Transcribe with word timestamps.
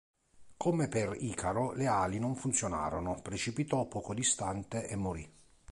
Come 0.57 0.87
per 0.87 1.15
Icaro, 1.19 1.73
le 1.73 1.85
ali 1.85 2.17
non 2.17 2.33
funzionarono, 2.35 3.19
precipitò 3.21 3.85
poco 3.85 4.15
distante 4.15 4.87
e 4.87 4.95
morì. 4.95 5.31